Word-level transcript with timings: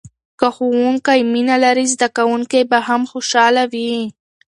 که 0.39 0.47
ښوونکی 0.55 1.19
مینه 1.33 1.55
لري، 1.63 1.85
زده 1.93 2.07
کوونکی 2.17 2.61
به 2.69 2.79
هم 2.87 3.01
خوشحاله 3.11 3.63
وي. 3.71 3.93